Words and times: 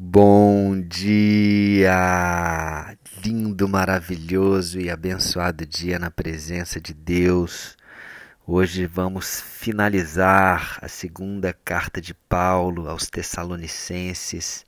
Bom 0.00 0.80
dia! 0.80 1.90
Lindo, 3.24 3.68
maravilhoso 3.68 4.78
e 4.78 4.88
abençoado 4.88 5.66
dia 5.66 5.98
na 5.98 6.08
presença 6.08 6.80
de 6.80 6.94
Deus. 6.94 7.76
Hoje 8.46 8.86
vamos 8.86 9.40
finalizar 9.40 10.78
a 10.80 10.86
segunda 10.86 11.52
carta 11.52 12.00
de 12.00 12.14
Paulo 12.14 12.88
aos 12.88 13.08
Tessalonicenses. 13.10 14.64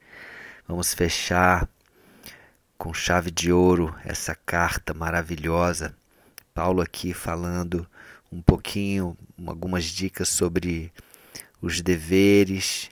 Vamos 0.67 0.93
fechar 0.93 1.69
com 2.77 2.93
chave 2.93 3.31
de 3.31 3.53
ouro 3.53 3.95
essa 4.05 4.35
carta 4.35 4.93
maravilhosa. 4.93 5.95
Paulo 6.53 6.83
aqui 6.83 7.15
falando 7.15 7.87
um 8.33 8.43
pouquinho, 8.43 9.17
algumas 9.47 9.85
dicas 9.85 10.29
sobre 10.29 10.93
os 11.63 11.81
deveres 11.81 12.91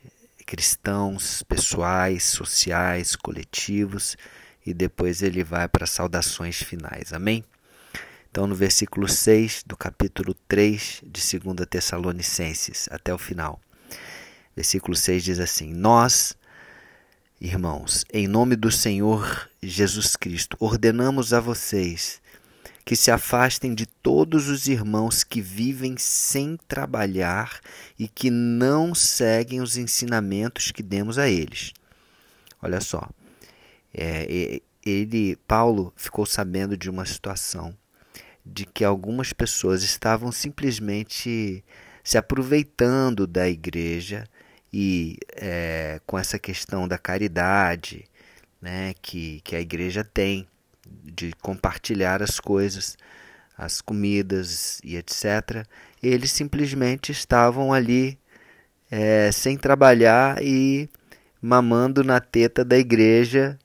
cristãos, 0.49 1.43
pessoais, 1.43 2.25
sociais, 2.25 3.15
coletivos, 3.15 4.17
e 4.65 4.73
depois 4.73 5.21
ele 5.21 5.45
vai 5.45 5.69
para 5.69 5.87
saudações 5.87 6.57
finais. 6.57 7.13
Amém? 7.13 7.45
Então, 8.31 8.47
no 8.47 8.55
versículo 8.55 9.07
6 9.07 9.65
do 9.67 9.77
capítulo 9.77 10.33
3 10.49 11.03
de 11.05 11.39
2 11.39 11.67
Tessalonicenses, 11.69 12.89
até 12.91 13.13
o 13.13 13.19
final. 13.19 13.61
Versículo 14.57 14.97
6 14.97 15.23
diz 15.23 15.39
assim: 15.39 15.75
Nós, 15.75 16.35
irmãos, 17.39 18.07
em 18.11 18.27
nome 18.27 18.57
do 18.57 18.73
Senhor 18.73 19.51
Jesus 19.63 20.17
Cristo, 20.17 20.57
ordenamos 20.59 21.35
a 21.35 21.41
vocês 21.41 22.23
que 22.89 22.97
se 22.97 23.11
afastem 23.11 23.75
de 23.75 23.85
todos 23.85 24.49
os 24.49 24.67
irmãos 24.67 25.23
que 25.23 25.43
vivem 25.43 25.99
sem 25.99 26.57
trabalhar 26.67 27.61
e 27.99 28.09
que 28.09 28.31
não 28.31 28.95
seguem 28.95 29.61
os 29.61 29.77
ensinamentos 29.77 30.73
que 30.73 30.83
demos 30.83 31.19
a 31.19 31.29
eles. 31.29 31.75
Olha 32.63 32.81
só, 32.81 33.07
é, 33.93 34.63
ele, 34.87 35.37
Paulo, 35.47 35.93
ficou 35.97 36.25
sabendo 36.25 36.79
de 36.79 36.89
uma 36.89 37.05
situação 37.05 37.77
de 38.43 38.65
que 38.65 38.83
algumas 38.83 39.35
pessoas 39.35 39.83
estavam 39.83 40.33
simplesmente 40.33 41.63
se 42.03 42.17
aproveitando 42.17 43.27
da 43.27 43.51
igreja 43.51 44.27
e 44.73 45.19
é, 45.37 46.01
com 46.07 46.19
essa 46.19 46.39
questão 46.39 46.89
da 46.89 46.97
caridade 46.97 48.07
né, 48.63 48.95
que, 49.03 49.43
que 49.43 49.55
a 49.55 49.61
igreja 49.61 50.03
tem 50.03 50.49
de 51.05 51.33
compartilhar 51.43 52.23
as 52.23 52.39
coisas, 52.41 52.97
as 53.57 53.81
comidas 53.81 54.81
e 54.85 54.97
etc. 54.97 55.67
Eles 56.03 56.31
simplesmente 56.33 57.11
estavam 57.13 57.73
ali 57.73 58.19
é, 58.91 59.31
sem 59.33 59.57
trabalhar 59.57 60.43
e 60.43 60.89
mamando 61.41 62.03
na 62.03 62.21
teta 62.21 62.65
da 62.65 62.79
igreja 62.79 63.59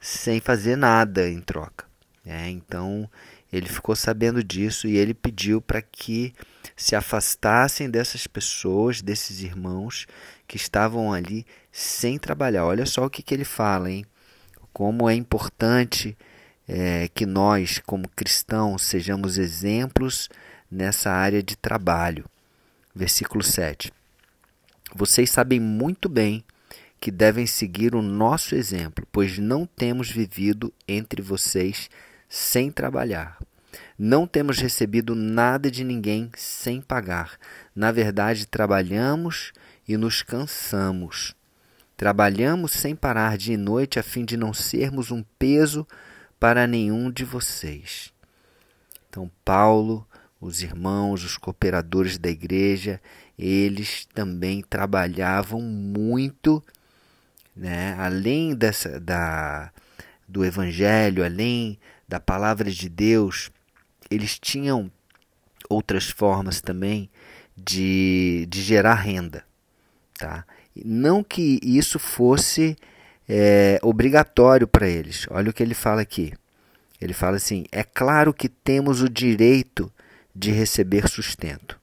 sem 0.00 0.40
fazer 0.40 0.76
nada 0.76 1.28
em 1.28 1.40
troca. 1.40 1.86
É, 2.24 2.48
então 2.48 3.08
ele 3.52 3.68
ficou 3.68 3.94
sabendo 3.94 4.42
disso 4.42 4.88
e 4.88 4.96
ele 4.96 5.14
pediu 5.14 5.60
para 5.60 5.80
que 5.80 6.34
se 6.76 6.94
afastassem 6.94 7.88
dessas 7.88 8.26
pessoas, 8.26 9.00
desses 9.00 9.40
irmãos 9.40 10.06
que 10.46 10.56
estavam 10.56 11.12
ali 11.12 11.46
sem 11.70 12.18
trabalhar. 12.18 12.66
Olha 12.66 12.84
só 12.84 13.06
o 13.06 13.10
que, 13.10 13.22
que 13.22 13.32
ele 13.32 13.44
fala, 13.44 13.90
hein? 13.90 14.04
Como 14.72 15.08
é 15.08 15.14
importante 15.14 16.16
é, 16.68 17.08
que 17.08 17.24
nós, 17.24 17.80
como 17.84 18.08
cristãos, 18.08 18.82
sejamos 18.82 19.38
exemplos 19.38 20.28
nessa 20.70 21.10
área 21.10 21.42
de 21.42 21.56
trabalho. 21.56 22.24
Versículo 22.94 23.42
7. 23.42 23.92
Vocês 24.94 25.30
sabem 25.30 25.60
muito 25.60 26.08
bem 26.08 26.44
que 27.00 27.10
devem 27.10 27.46
seguir 27.46 27.94
o 27.94 28.02
nosso 28.02 28.54
exemplo, 28.54 29.06
pois 29.12 29.38
não 29.38 29.66
temos 29.66 30.10
vivido 30.10 30.72
entre 30.88 31.20
vocês 31.20 31.90
sem 32.28 32.70
trabalhar. 32.70 33.38
Não 33.98 34.26
temos 34.26 34.58
recebido 34.58 35.14
nada 35.14 35.70
de 35.70 35.84
ninguém 35.84 36.30
sem 36.34 36.80
pagar. 36.80 37.38
Na 37.74 37.92
verdade, 37.92 38.46
trabalhamos 38.46 39.52
e 39.86 39.96
nos 39.96 40.22
cansamos. 40.22 41.34
Trabalhamos 41.96 42.72
sem 42.72 42.94
parar 42.94 43.38
dia 43.38 43.54
e 43.54 43.58
noite 43.58 43.98
a 43.98 44.02
fim 44.02 44.24
de 44.24 44.36
não 44.36 44.52
sermos 44.52 45.10
um 45.10 45.22
peso 45.38 45.86
para 46.38 46.66
nenhum 46.66 47.10
de 47.10 47.24
vocês. 47.24 48.12
Então, 49.08 49.30
Paulo, 49.44 50.06
os 50.40 50.62
irmãos, 50.62 51.24
os 51.24 51.36
cooperadores 51.36 52.18
da 52.18 52.28
igreja, 52.28 53.00
eles 53.38 54.06
também 54.14 54.62
trabalhavam 54.62 55.60
muito, 55.60 56.62
né? 57.54 57.94
além 57.98 58.54
dessa, 58.54 59.00
da, 59.00 59.72
do 60.28 60.44
evangelho, 60.44 61.24
além 61.24 61.78
da 62.06 62.20
palavra 62.20 62.70
de 62.70 62.88
Deus, 62.88 63.50
eles 64.10 64.38
tinham 64.38 64.90
outras 65.68 66.08
formas 66.08 66.60
também 66.60 67.10
de, 67.56 68.46
de 68.48 68.62
gerar 68.62 68.94
renda. 68.94 69.44
Tá? 70.18 70.44
Não 70.84 71.24
que 71.24 71.58
isso 71.62 71.98
fosse 71.98 72.76
é, 73.28 73.78
obrigatório 73.82 74.66
para 74.66 74.88
eles. 74.88 75.26
Olha 75.30 75.50
o 75.50 75.52
que 75.52 75.62
ele 75.62 75.74
fala 75.74 76.00
aqui. 76.00 76.32
Ele 77.00 77.12
fala 77.12 77.36
assim: 77.36 77.64
é 77.70 77.82
claro 77.82 78.32
que 78.32 78.48
temos 78.48 79.02
o 79.02 79.08
direito 79.08 79.92
de 80.34 80.50
receber 80.50 81.08
sustento. 81.08 81.78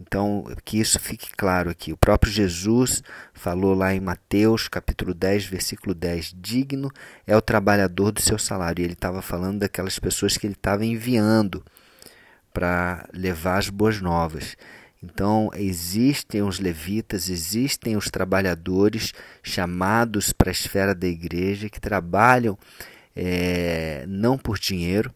Então, 0.00 0.44
que 0.64 0.78
isso 0.78 0.98
fique 0.98 1.30
claro 1.36 1.70
aqui. 1.70 1.92
O 1.92 1.96
próprio 1.96 2.30
Jesus 2.30 3.02
falou 3.32 3.74
lá 3.74 3.94
em 3.94 4.00
Mateus, 4.00 4.68
capítulo 4.68 5.14
10, 5.14 5.46
versículo 5.46 5.94
10: 5.94 6.34
Digno 6.36 6.90
é 7.26 7.36
o 7.36 7.42
trabalhador 7.42 8.10
do 8.10 8.20
seu 8.20 8.38
salário. 8.38 8.82
E 8.82 8.84
ele 8.84 8.92
estava 8.94 9.22
falando 9.22 9.60
daquelas 9.60 9.98
pessoas 9.98 10.36
que 10.36 10.46
ele 10.46 10.54
estava 10.54 10.84
enviando 10.84 11.64
para 12.52 13.08
levar 13.12 13.58
as 13.58 13.68
boas 13.68 14.00
novas. 14.00 14.56
Então, 15.04 15.50
existem 15.54 16.42
os 16.42 16.58
levitas, 16.58 17.28
existem 17.28 17.94
os 17.96 18.08
trabalhadores 18.10 19.12
chamados 19.42 20.32
para 20.32 20.50
a 20.50 20.52
esfera 20.52 20.94
da 20.94 21.06
igreja 21.06 21.68
que 21.68 21.80
trabalham 21.80 22.58
é, 23.14 24.04
não 24.08 24.38
por 24.38 24.58
dinheiro 24.58 25.14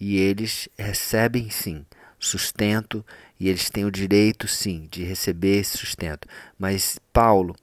e 0.00 0.16
eles 0.16 0.68
recebem 0.76 1.48
sim 1.48 1.86
sustento 2.18 3.04
e 3.38 3.48
eles 3.48 3.70
têm 3.70 3.84
o 3.84 3.90
direito 3.90 4.48
sim 4.48 4.88
de 4.90 5.04
receber 5.04 5.60
esse 5.60 5.78
sustento. 5.78 6.26
Mas 6.58 6.98
Paulo, 7.12 7.54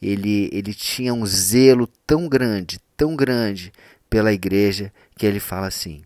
ele, 0.00 0.48
ele 0.52 0.72
tinha 0.72 1.12
um 1.12 1.26
zelo 1.26 1.88
tão 2.06 2.28
grande, 2.28 2.78
tão 2.96 3.16
grande 3.16 3.72
pela 4.08 4.32
igreja 4.32 4.92
que 5.16 5.26
ele 5.26 5.40
fala 5.40 5.66
assim: 5.66 6.02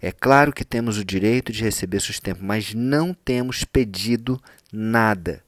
é 0.00 0.12
claro 0.12 0.52
que 0.52 0.64
temos 0.64 0.98
o 0.98 1.04
direito 1.04 1.52
de 1.52 1.62
receber 1.62 2.00
sustento, 2.00 2.42
mas 2.42 2.74
não 2.74 3.14
temos 3.14 3.64
pedido 3.64 4.40
nada, 4.72 5.42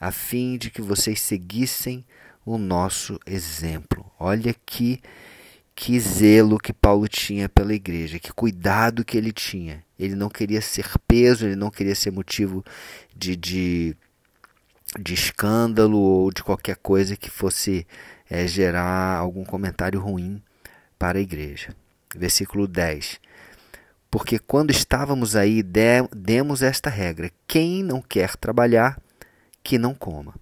a 0.00 0.10
fim 0.10 0.58
de 0.58 0.70
que 0.70 0.82
vocês 0.82 1.20
seguissem 1.20 2.04
o 2.44 2.58
nosso 2.58 3.18
exemplo. 3.26 4.10
Olha 4.18 4.54
que 4.66 5.00
que 5.76 5.98
zelo 5.98 6.58
que 6.58 6.72
Paulo 6.72 7.08
tinha 7.08 7.48
pela 7.48 7.74
igreja, 7.74 8.20
que 8.20 8.32
cuidado 8.32 9.04
que 9.04 9.18
ele 9.18 9.32
tinha. 9.32 9.84
Ele 9.98 10.14
não 10.14 10.28
queria 10.28 10.60
ser 10.60 10.86
peso, 11.08 11.46
ele 11.46 11.56
não 11.56 11.68
queria 11.68 11.96
ser 11.96 12.12
motivo 12.12 12.64
de, 13.14 13.34
de, 13.34 13.96
de 15.00 15.14
escândalo 15.14 15.98
ou 15.98 16.30
de 16.30 16.44
qualquer 16.44 16.76
coisa 16.76 17.16
que 17.16 17.28
fosse 17.28 17.84
é, 18.30 18.46
gerar 18.46 19.16
algum 19.16 19.44
comentário 19.44 19.98
ruim 19.98 20.40
para 20.96 21.18
a 21.18 21.22
igreja. 21.22 21.74
Versículo 22.14 22.68
10 22.68 23.18
porque 24.14 24.38
quando 24.38 24.70
estávamos 24.70 25.34
aí 25.34 25.60
demos 25.60 26.62
esta 26.62 26.88
regra: 26.88 27.32
quem 27.48 27.82
não 27.82 28.00
quer 28.00 28.36
trabalhar, 28.36 28.96
que 29.60 29.76
não 29.76 29.92
coma. 29.92 30.36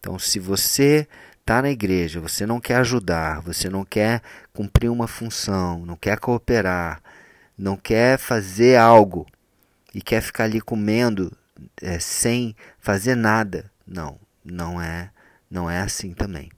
Então, 0.00 0.18
se 0.18 0.40
você 0.40 1.06
está 1.40 1.62
na 1.62 1.70
igreja, 1.70 2.20
você 2.20 2.44
não 2.44 2.58
quer 2.58 2.78
ajudar, 2.78 3.40
você 3.42 3.70
não 3.70 3.84
quer 3.84 4.20
cumprir 4.52 4.88
uma 4.88 5.06
função, 5.06 5.86
não 5.86 5.94
quer 5.94 6.18
cooperar, 6.18 7.00
não 7.56 7.76
quer 7.76 8.18
fazer 8.18 8.76
algo 8.76 9.24
e 9.94 10.02
quer 10.02 10.20
ficar 10.20 10.42
ali 10.42 10.60
comendo 10.60 11.32
é, 11.80 12.00
sem 12.00 12.56
fazer 12.80 13.14
nada, 13.14 13.70
não, 13.86 14.18
não 14.44 14.82
é, 14.82 15.10
não 15.48 15.70
é 15.70 15.78
assim 15.78 16.12
também. 16.12 16.50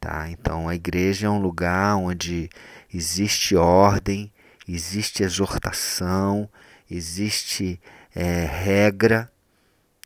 Tá? 0.00 0.26
Então, 0.30 0.70
a 0.70 0.74
igreja 0.74 1.26
é 1.26 1.30
um 1.30 1.38
lugar 1.38 1.96
onde 1.96 2.48
existe 2.90 3.54
ordem, 3.56 4.32
existe 4.74 5.22
exortação, 5.22 6.48
existe 6.90 7.80
é, 8.14 8.44
regra, 8.44 9.30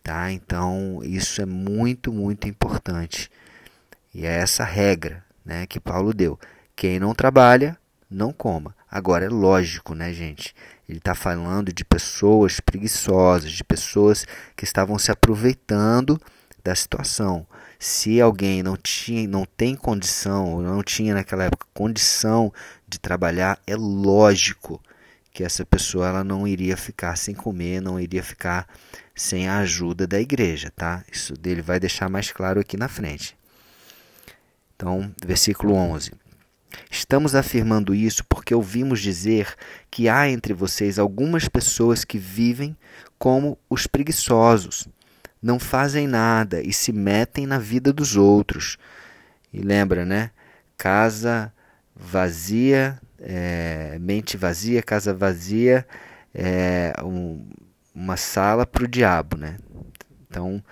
tá? 0.03 0.31
Então 0.31 1.01
isso 1.03 1.41
é 1.41 1.47
muito, 1.47 2.13
muito 2.13 2.49
importante. 2.49 3.31
E 4.15 4.25
é 4.25 4.39
essa 4.39 4.65
regra 4.65 5.25
né, 5.45 5.67
que 5.67 5.81
Paulo 5.81 6.15
deu. 6.15 6.39
Quem 6.77 6.99
não 6.99 7.15
trabalha, 7.15 7.77
não 8.11 8.33
coma. 8.33 8.75
Agora 8.91 9.25
é 9.25 9.29
lógico, 9.29 9.95
né, 9.95 10.13
gente? 10.13 10.55
Ele 10.89 10.99
está 10.99 11.15
falando 11.15 11.73
de 11.73 11.85
pessoas 11.85 12.61
preguiçosas, 12.61 13.51
de 13.51 13.65
pessoas 13.65 14.27
que 14.55 14.65
estavam 14.65 14.99
se 14.99 15.11
aproveitando 15.11 16.21
da 16.65 16.75
situação. 16.75 17.47
Se 17.79 18.21
alguém 18.21 18.63
não 18.63 18.77
tinha, 18.77 19.29
não 19.29 19.45
tem 19.45 19.77
condição, 19.77 20.55
ou 20.55 20.63
não 20.63 20.83
tinha 20.83 21.13
naquela 21.13 21.45
época 21.45 21.67
condição 21.75 22.53
de 22.89 22.99
trabalhar, 22.99 23.61
é 23.67 23.77
lógico 23.77 24.83
que 25.31 25.45
essa 25.45 25.67
pessoa 25.67 26.09
ela 26.09 26.25
não 26.25 26.49
iria 26.49 26.77
ficar 26.77 27.17
sem 27.17 27.35
comer, 27.35 27.83
não 27.83 28.01
iria 28.01 28.23
ficar 28.23 28.67
sem 29.15 29.49
a 29.49 29.59
ajuda 29.59 30.07
da 30.07 30.19
igreja, 30.19 30.73
tá? 30.75 31.05
Isso 31.13 31.35
dele 31.35 31.61
vai 31.61 31.79
deixar 31.79 32.09
mais 32.09 32.33
claro 32.33 32.61
aqui 32.61 32.77
na 32.77 32.89
frente. 32.89 33.37
Então, 34.75 35.13
versículo 35.25 35.75
11. 35.75 36.13
Estamos 36.91 37.35
afirmando 37.35 37.95
isso 37.95 38.25
porque 38.25 38.55
ouvimos 38.55 39.01
dizer 39.01 39.55
que 39.91 40.09
há 40.09 40.29
entre 40.29 40.53
vocês 40.53 40.99
algumas 40.99 41.49
pessoas 41.49 42.05
que 42.05 42.19
vivem 42.19 42.77
como 43.19 43.59
os 43.69 43.87
preguiçosos, 43.87 44.89
não 45.45 45.59
fazem 45.59 46.09
nada 46.09 46.63
e 46.63 46.73
se 46.73 46.91
metem 46.91 47.47
na 47.47 47.59
vida 47.59 47.93
dos 47.93 48.17
outros. 48.17 48.79
E 49.53 49.61
lembra, 49.61 50.07
né? 50.07 50.31
Casa 50.75 51.53
vazia, 51.95 52.99
é, 53.21 53.99
mente 54.01 54.39
vazia, 54.39 54.83
casa 54.83 55.13
vazia, 55.13 55.87
é 56.35 56.95
um, 57.05 57.47
uma 57.95 58.17
sala 58.17 58.65
para 58.65 58.85
o 58.85 58.89
diabo, 58.89 59.37
né? 59.37 59.59
Então, 60.27 60.65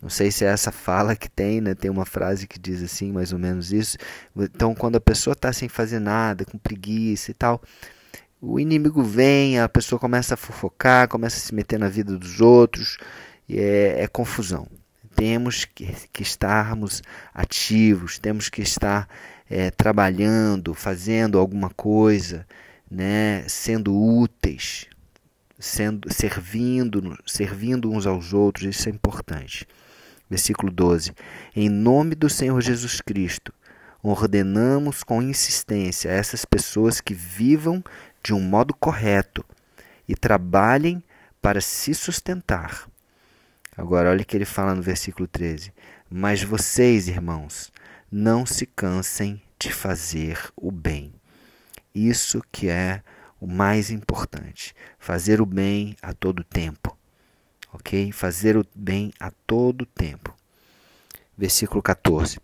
não 0.00 0.08
sei 0.08 0.30
se 0.30 0.42
é 0.42 0.48
essa 0.48 0.72
fala 0.72 1.14
que 1.14 1.28
tem, 1.30 1.60
né? 1.60 1.74
Tem 1.74 1.90
uma 1.90 2.06
frase 2.06 2.46
que 2.48 2.58
diz 2.58 2.82
assim, 2.82 3.12
mais 3.12 3.30
ou 3.30 3.38
menos 3.38 3.72
isso. 3.74 3.98
Então, 4.34 4.74
quando 4.74 4.96
a 4.96 5.00
pessoa 5.00 5.32
está 5.32 5.52
sem 5.52 5.68
fazer 5.68 5.98
nada, 6.00 6.46
com 6.46 6.56
preguiça 6.56 7.30
e 7.30 7.34
tal, 7.34 7.62
o 8.40 8.58
inimigo 8.58 9.02
vem, 9.02 9.60
a 9.60 9.68
pessoa 9.68 9.98
começa 9.98 10.32
a 10.32 10.36
fofocar, 10.36 11.08
começa 11.08 11.36
a 11.36 11.40
se 11.40 11.54
meter 11.54 11.78
na 11.78 11.90
vida 11.90 12.16
dos 12.16 12.40
outros, 12.40 12.96
é, 13.48 14.02
é 14.02 14.08
confusão. 14.08 14.66
Temos 15.14 15.64
que, 15.64 15.94
que, 16.12 16.22
estarmos 16.22 17.02
ativos, 17.32 18.18
temos 18.18 18.48
que 18.48 18.62
estar 18.62 19.08
é, 19.48 19.70
trabalhando, 19.70 20.74
fazendo 20.74 21.38
alguma 21.38 21.70
coisa, 21.70 22.46
né? 22.90 23.44
sendo 23.48 23.94
úteis, 23.94 24.86
sendo 25.58 26.12
servindo, 26.12 27.16
servindo 27.26 27.90
uns 27.90 28.06
aos 28.06 28.32
outros, 28.32 28.76
isso 28.76 28.88
é 28.88 28.92
importante. 28.92 29.66
Versículo 30.28 30.72
12. 30.72 31.12
Em 31.54 31.68
nome 31.68 32.14
do 32.14 32.28
Senhor 32.28 32.60
Jesus 32.60 33.00
Cristo, 33.00 33.52
ordenamos 34.02 35.02
com 35.02 35.22
insistência 35.22 36.10
a 36.10 36.14
essas 36.14 36.44
pessoas 36.44 37.00
que 37.00 37.14
vivam 37.14 37.82
de 38.22 38.34
um 38.34 38.40
modo 38.40 38.74
correto 38.74 39.44
e 40.08 40.14
trabalhem 40.14 41.02
para 41.40 41.60
se 41.60 41.94
sustentar. 41.94 42.88
Agora, 43.76 44.10
olha 44.10 44.22
o 44.22 44.24
que 44.24 44.36
ele 44.36 44.44
fala 44.44 44.74
no 44.74 44.82
versículo 44.82 45.26
13. 45.26 45.72
Mas 46.10 46.42
vocês, 46.42 47.08
irmãos, 47.08 47.72
não 48.10 48.46
se 48.46 48.66
cansem 48.66 49.42
de 49.58 49.72
fazer 49.72 50.38
o 50.56 50.70
bem. 50.70 51.12
Isso 51.94 52.42
que 52.52 52.68
é 52.68 53.02
o 53.40 53.46
mais 53.46 53.90
importante. 53.90 54.74
Fazer 54.98 55.40
o 55.40 55.46
bem 55.46 55.96
a 56.00 56.12
todo 56.12 56.44
tempo 56.44 56.96
ok? 57.74 58.12
Fazer 58.12 58.56
o 58.56 58.64
bem 58.74 59.12
a 59.18 59.30
todo 59.46 59.84
tempo. 59.84 60.34
Versículo 61.36 61.82
14. 61.82 62.38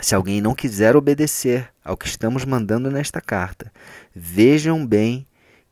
Se 0.00 0.14
alguém 0.14 0.40
não 0.40 0.54
quiser 0.54 0.96
obedecer 0.96 1.70
ao 1.84 1.96
que 1.96 2.06
estamos 2.06 2.44
mandando 2.44 2.90
nesta 2.90 3.20
carta, 3.20 3.70
vejam 4.14 4.86
bem 4.86 5.26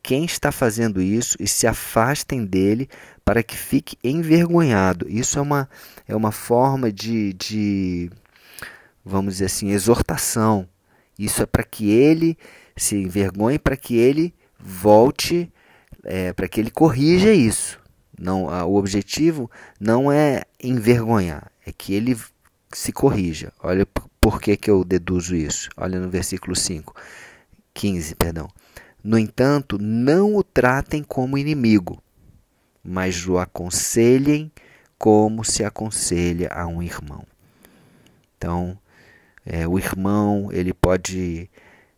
quem 0.06 0.24
está 0.24 0.52
fazendo 0.52 1.02
isso 1.02 1.36
e 1.40 1.48
se 1.48 1.66
afastem 1.66 2.44
dele 2.44 2.88
para 3.24 3.42
que 3.42 3.56
fique 3.56 3.98
envergonhado. 4.04 5.04
Isso 5.08 5.36
é 5.36 5.42
uma, 5.42 5.68
é 6.06 6.14
uma 6.14 6.30
forma 6.30 6.92
de, 6.92 7.32
de, 7.32 8.08
vamos 9.04 9.34
dizer 9.34 9.46
assim, 9.46 9.72
exortação. 9.72 10.68
Isso 11.18 11.42
é 11.42 11.46
para 11.46 11.64
que 11.64 11.90
ele 11.90 12.38
se 12.76 12.94
envergonhe, 12.94 13.58
para 13.58 13.76
que 13.76 13.96
ele 13.96 14.32
volte, 14.60 15.52
é, 16.04 16.32
para 16.32 16.46
que 16.46 16.60
ele 16.60 16.70
corrija 16.70 17.34
isso. 17.34 17.80
Não, 18.16 18.48
a, 18.48 18.64
o 18.64 18.76
objetivo 18.76 19.50
não 19.80 20.12
é 20.12 20.44
envergonhar, 20.62 21.50
é 21.66 21.72
que 21.72 21.92
ele 21.92 22.16
se 22.72 22.92
corrija. 22.92 23.52
Olha 23.60 23.84
por 24.20 24.40
que, 24.40 24.56
que 24.56 24.70
eu 24.70 24.84
deduzo 24.84 25.34
isso. 25.34 25.68
Olha 25.76 25.98
no 25.98 26.08
versículo 26.08 26.54
5, 26.54 26.94
15, 27.74 28.14
perdão. 28.14 28.48
No 29.06 29.16
entanto, 29.16 29.78
não 29.80 30.34
o 30.34 30.42
tratem 30.42 31.00
como 31.00 31.38
inimigo, 31.38 32.02
mas 32.82 33.24
o 33.28 33.38
aconselhem 33.38 34.50
como 34.98 35.44
se 35.44 35.62
aconselha 35.62 36.48
a 36.52 36.66
um 36.66 36.82
irmão. 36.82 37.24
Então, 38.36 38.76
é, 39.44 39.64
o 39.68 39.78
irmão 39.78 40.48
ele 40.50 40.74
pode 40.74 41.48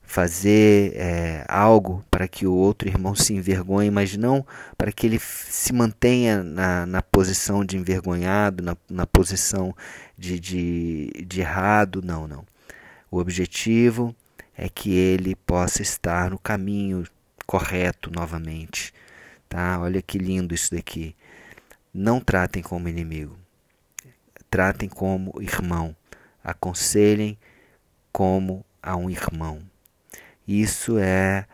fazer 0.02 0.92
é, 0.96 1.46
algo 1.48 2.04
para 2.10 2.28
que 2.28 2.46
o 2.46 2.52
outro 2.52 2.86
irmão 2.86 3.14
se 3.14 3.32
envergonhe, 3.32 3.90
mas 3.90 4.14
não 4.14 4.44
para 4.76 4.92
que 4.92 5.06
ele 5.06 5.18
se 5.18 5.72
mantenha 5.72 6.42
na, 6.42 6.84
na 6.84 7.00
posição 7.00 7.64
de 7.64 7.78
envergonhado, 7.78 8.62
na, 8.62 8.76
na 8.86 9.06
posição 9.06 9.74
de, 10.18 10.38
de, 10.38 11.10
de 11.26 11.40
errado. 11.40 12.02
Não, 12.04 12.28
não. 12.28 12.44
O 13.10 13.18
objetivo 13.18 14.14
é 14.60 14.68
que 14.68 14.90
ele 14.90 15.36
possa 15.36 15.82
estar 15.82 16.30
no 16.30 16.38
caminho 16.38 17.06
correto 17.46 18.10
novamente. 18.10 18.92
Tá? 19.48 19.78
Olha 19.78 20.02
que 20.02 20.18
lindo 20.18 20.52
isso 20.52 20.74
daqui. 20.74 21.14
Não 21.94 22.20
tratem 22.20 22.60
como 22.60 22.88
inimigo, 22.88 23.38
tratem 24.50 24.88
como 24.88 25.40
irmão, 25.40 25.94
aconselhem 26.42 27.38
como 28.12 28.66
a 28.82 28.96
um 28.96 29.08
irmão. 29.08 29.62
Isso 30.46 30.98
é 30.98 31.46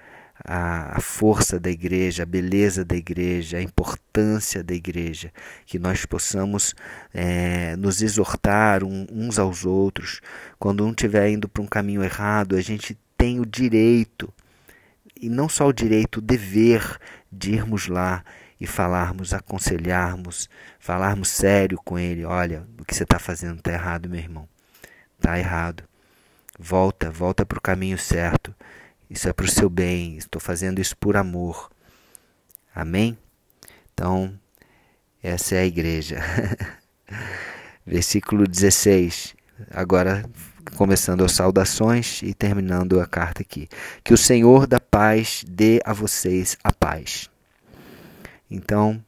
a, 0.43 1.01
força 1.01 1.61
da 1.61 1.71
igreja, 1.71 2.23
a 2.23 2.27
beleza 2.27 2.85
da 2.85 2.97
igreja, 2.97 3.59
a 3.59 3.63
importância 3.63 4.63
da 4.63 4.75
igreja, 4.75 5.33
que 5.67 5.79
nós 5.79 6.05
possamos 6.05 6.75
é, 7.13 7.77
nos 7.77 8.03
exortar 8.03 8.83
uns 8.83 9.39
aos 9.39 9.65
outros. 9.65 10.21
Quando 10.59 10.85
um 10.85 10.91
estiver 10.91 11.29
indo 11.31 11.49
para 11.49 11.63
um 11.63 11.67
caminho 11.67 12.03
errado, 12.03 12.57
a 12.57 12.61
gente 12.61 12.99
tem 13.17 13.41
o 13.41 13.47
direito, 13.47 14.33
e 15.21 15.29
não 15.29 15.49
só 15.49 15.69
o 15.69 15.73
direito, 15.73 16.17
o 16.19 16.23
dever 16.23 16.99
de 17.31 17.53
irmos 17.53 17.87
lá 17.87 18.25
e 18.61 18.67
falarmos, 18.67 19.33
aconselharmos, 19.33 20.49
falarmos 20.79 21.29
sério 21.29 21.79
com 21.85 21.99
ele. 21.99 22.25
Olha, 22.25 22.67
o 22.79 22.85
que 22.85 22.95
você 22.95 23.05
está 23.05 23.19
fazendo 23.19 23.59
está 23.59 23.73
errado, 23.73 24.09
meu 24.09 24.19
irmão. 24.19 24.49
Está 25.17 25.39
errado. 25.39 25.85
Volta, 26.59 27.11
volta 27.11 27.45
para 27.45 27.59
o 27.59 27.63
caminho 27.63 27.99
certo. 27.99 28.55
Isso 29.09 29.29
é 29.29 29.33
para 29.33 29.47
o 29.47 29.51
seu 29.51 29.69
bem. 29.69 30.17
Estou 30.17 30.41
fazendo 30.41 30.81
isso 30.81 30.97
por 30.97 31.17
amor. 31.17 31.71
Amém? 32.75 33.17
Então, 33.93 34.39
essa 35.23 35.55
é 35.55 35.61
a 35.61 35.67
igreja. 35.67 36.19
Versículo 37.87 38.47
16. 38.47 39.35
Agora, 39.71 40.25
começando 40.77 41.25
as 41.25 41.33
saudações 41.33 42.23
e 42.23 42.35
terminando 42.35 43.01
a 43.01 43.07
carta 43.07 43.43
aqui. 43.43 43.69
Que 44.03 44.13
o 44.13 44.19
Senhor 44.19 44.67
da 44.67 44.81
paz 44.81 45.45
dê 45.47 45.81
a 45.85 45.93
vocês 45.93 46.57
a 46.65 46.73
paz. 46.73 47.31
Então, 48.51 49.03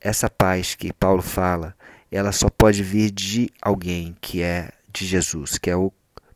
essa 0.00 0.28
paz 0.28 0.74
que 0.74 0.92
Paulo 0.92 1.22
fala, 1.22 1.74
ela 2.10 2.32
só 2.32 2.48
pode 2.50 2.82
vir 2.82 3.10
de 3.10 3.50
alguém 3.60 4.16
que 4.20 4.42
é 4.42 4.70
de 4.92 5.06
Jesus, 5.06 5.58
que 5.58 5.70
é 5.70 5.76
o 5.76 5.92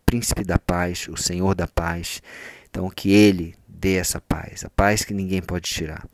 príncipe 0.08 0.42
da 0.42 0.58
paz, 0.58 1.06
o 1.10 1.18
Senhor 1.18 1.54
da 1.54 1.66
paz. 1.66 2.22
Então, 2.70 2.88
que 2.88 3.12
Ele 3.12 3.54
dê 3.68 3.96
essa 3.96 4.18
paz, 4.22 4.64
a 4.64 4.70
paz 4.70 5.04
que 5.04 5.12
ninguém 5.12 5.42
pode 5.42 5.68
tirar, 5.68 6.08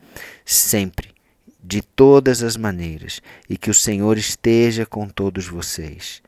sempre, 0.45 1.15
de 1.63 1.81
todas 1.81 2.43
as 2.43 2.57
maneiras, 2.57 3.23
e 3.49 3.57
que 3.57 3.71
o 3.71 3.75
Senhor 3.75 4.19
esteja 4.19 4.85
com 4.85 5.09
todos 5.09 5.47
vocês. 5.47 6.21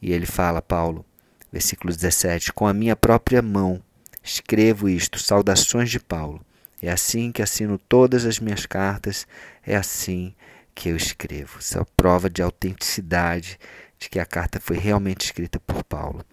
E 0.00 0.12
ele 0.12 0.24
fala, 0.24 0.62
Paulo, 0.62 1.04
versículo 1.52 1.92
17: 1.92 2.52
Com 2.52 2.68
a 2.68 2.72
minha 2.72 2.94
própria 2.94 3.42
mão 3.42 3.82
escrevo 4.22 4.88
isto, 4.88 5.18
saudações 5.18 5.90
de 5.90 5.98
Paulo. 5.98 6.40
É 6.80 6.90
assim 6.90 7.32
que 7.32 7.42
assino 7.42 7.76
todas 7.76 8.24
as 8.24 8.38
minhas 8.38 8.66
cartas, 8.66 9.26
é 9.66 9.74
assim 9.74 10.32
que 10.76 10.90
eu 10.90 10.96
escrevo. 10.96 11.58
Isso 11.58 11.76
é 11.76 11.84
prova 11.96 12.30
de 12.30 12.40
autenticidade 12.40 13.58
de 13.98 14.08
que 14.08 14.20
a 14.20 14.24
carta 14.24 14.60
foi 14.60 14.78
realmente 14.78 15.24
escrita 15.24 15.58
por 15.58 15.82
Paulo. 15.82 16.24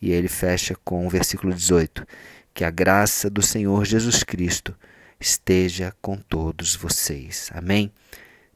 E 0.00 0.10
ele 0.10 0.28
fecha 0.28 0.74
com 0.84 1.06
o 1.06 1.10
versículo 1.10 1.54
18: 1.54 2.06
Que 2.52 2.64
a 2.64 2.70
graça 2.70 3.30
do 3.30 3.42
Senhor 3.42 3.84
Jesus 3.84 4.22
Cristo 4.22 4.76
esteja 5.18 5.94
com 6.00 6.16
todos 6.16 6.76
vocês. 6.76 7.50
Amém? 7.54 7.92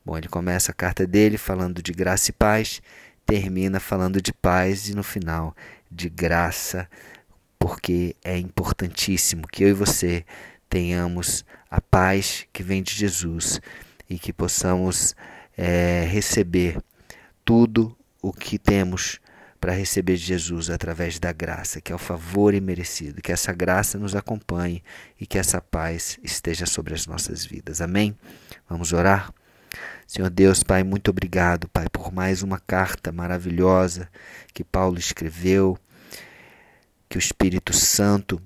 Bom, 0.05 0.17
ele 0.17 0.29
começa 0.29 0.73
a 0.73 0.75
carta 0.75 1.07
dele 1.07 1.39
falando 1.39 1.83
de 1.83 1.93
graça 1.93 2.31
e 2.31 2.33
paz, 2.33 2.81
termina 3.25 3.79
falando 3.79 4.21
de 4.21 4.33
paz 4.33 4.89
e 4.89 4.95
no 4.95 5.03
final 5.03 5.55
de 5.91 6.09
graça, 6.09 6.89
porque 7.59 8.17
é 8.25 8.39
importantíssimo 8.39 9.47
que 9.47 9.65
eu 9.65 9.69
e 9.69 9.73
você 9.73 10.25
tenhamos 10.69 11.45
a 11.71 11.81
paz 11.81 12.47
que 12.53 12.63
vem 12.63 12.83
de 12.83 12.93
Jesus 12.95 13.61
e 14.09 14.19
que 14.19 14.33
possamos 14.33 15.15
é, 15.57 16.07
receber 16.11 16.79
tudo 17.45 17.97
o 18.23 18.33
que 18.33 18.59
temos 18.59 19.21
para 19.61 19.75
receber 19.75 20.17
Jesus 20.17 20.71
através 20.71 21.19
da 21.19 21.33
graça, 21.33 21.81
que 21.81 21.93
é 21.93 21.95
o 21.95 21.99
favor 21.99 22.55
imerecido. 22.55 23.21
Que 23.21 23.31
essa 23.31 23.53
graça 23.53 23.99
nos 23.99 24.17
acompanhe 24.17 24.83
e 25.21 25.27
que 25.27 25.39
essa 25.39 25.61
paz 25.61 26.19
esteja 26.23 26.65
sobre 26.65 26.95
as 26.95 27.07
nossas 27.07 27.45
vidas. 27.45 27.81
Amém? 27.81 28.17
Vamos 28.69 28.93
orar? 28.93 29.33
Senhor 30.07 30.31
Deus, 30.31 30.63
Pai, 30.63 30.83
muito 30.83 31.11
obrigado, 31.11 31.69
Pai, 31.69 31.89
por 31.93 32.11
mais 32.11 32.43
uma 32.43 32.59
carta 32.59 33.13
maravilhosa 33.13 34.09
que 34.53 34.65
Paulo 34.65 34.99
escreveu, 34.99 35.79
que 37.09 37.17
o 37.17 37.21
Espírito 37.21 37.73
Santo 37.73 38.41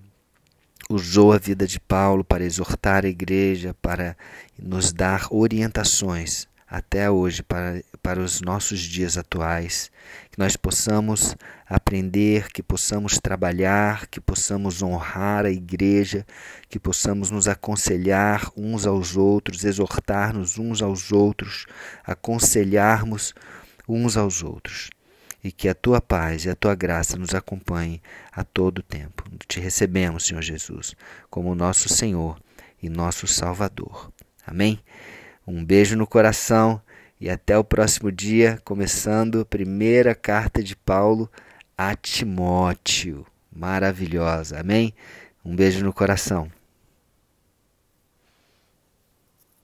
usou 0.91 1.33
a 1.33 1.39
vida 1.39 1.67
de 1.67 1.81
Paulo 1.81 2.23
para 2.23 2.45
exortar 2.45 3.07
a 3.07 3.09
igreja, 3.09 3.75
para 3.81 4.17
nos 4.59 4.93
dar 4.93 5.29
orientações 5.31 6.47
até 6.69 7.11
hoje 7.11 7.43
para, 7.43 7.83
para 8.03 8.21
os 8.21 8.41
nossos 8.41 8.81
dias 8.81 9.17
atuais, 9.19 9.91
que 10.31 10.39
nós 10.39 10.57
possamos 10.57 11.37
aprender, 11.69 12.51
que 12.53 12.63
possamos 12.63 13.19
trabalhar, 13.19 14.07
que 14.07 14.21
possamos 14.21 14.83
honrar 14.83 15.45
a 15.45 15.51
igreja, 15.51 16.27
que 16.69 16.79
possamos 16.79 17.31
nos 17.31 17.47
aconselhar 17.47 18.51
uns 18.57 18.87
aos 18.87 19.17
outros, 19.17 19.65
exortar-nos 19.65 20.59
uns 20.59 20.83
aos 20.83 21.13
outros, 21.13 21.67
aconselharmos 22.05 23.35
uns 23.89 24.17
aos 24.17 24.43
outros. 24.43 24.91
E 25.43 25.53
que 25.53 25.69
a 25.69 25.75
tua 25.75 26.01
paz 26.01 26.47
e 26.47 26.51
a 26.51 26.55
tua 26.57 26.75
graça 26.75 27.19
nos 27.19 27.35
acompanhe 27.35 28.01
a 28.33 28.43
todo 28.43 28.83
tempo. 28.83 29.25
Te 29.47 29.61
recebemos, 29.61 30.25
Senhor 30.25 30.41
Jesus, 30.41 30.97
como 31.29 31.55
nosso 31.55 31.87
Senhor 31.87 32.41
e 32.83 32.89
nosso 32.89 33.27
Salvador. 33.27 34.11
Amém? 34.47 34.81
Um 35.47 35.65
beijo 35.65 35.97
no 35.97 36.07
coração 36.07 36.81
e 37.21 37.29
até 37.29 37.57
o 37.57 37.65
próximo 37.65 38.11
dia, 38.11 38.59
começando 38.65 39.41
a 39.41 39.45
primeira 39.45 40.15
carta 40.15 40.63
de 40.63 40.75
Paulo 40.75 41.31
a 41.77 41.95
Timóteo. 41.95 43.27
Maravilhosa, 43.53 44.61
amém? 44.61 44.95
Um 45.45 45.55
beijo 45.55 45.85
no 45.85 45.93
coração. 45.93 46.51